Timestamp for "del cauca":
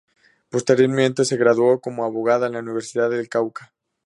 3.11-3.71